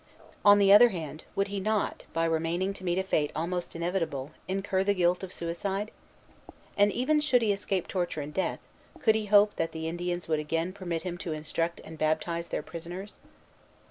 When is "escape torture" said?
7.53-8.21